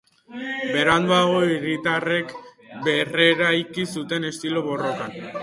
[0.77, 2.33] Beranduago, hiritarrek
[2.89, 5.17] berreraiki zuten estilo barrokoan.